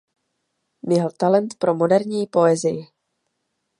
[0.81, 2.87] Měl talent pro moderní poezii.